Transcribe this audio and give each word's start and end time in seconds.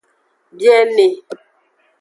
Biene. 0.57 1.05